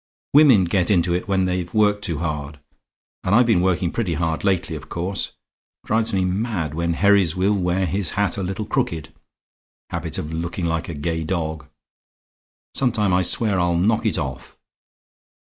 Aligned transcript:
"Women 0.33 0.63
get 0.63 0.89
into 0.89 1.13
it 1.13 1.27
when 1.27 1.45
they've 1.45 1.71
worked 1.75 2.03
too 2.03 2.17
hard; 2.17 2.59
and 3.23 3.35
I've 3.35 3.45
been 3.45 3.61
working 3.61 3.91
pretty 3.91 4.15
hard 4.15 4.43
lately, 4.43 4.75
of 4.75 4.89
course. 4.89 5.27
It 5.27 5.33
drives 5.85 6.11
me 6.11 6.25
mad 6.25 6.73
when 6.73 6.95
Herries 6.95 7.35
will 7.35 7.53
wear 7.53 7.85
his 7.85 8.09
hat 8.17 8.35
a 8.35 8.41
little 8.41 8.65
crooked 8.65 9.13
habit 9.91 10.17
of 10.17 10.33
looking 10.33 10.65
like 10.65 10.89
a 10.89 10.95
gay 10.95 11.23
dog. 11.23 11.67
Sometime 12.73 13.13
I 13.13 13.21
swear 13.21 13.59
I'll 13.59 13.77
knock 13.77 14.07
it 14.07 14.17
off. 14.17 14.57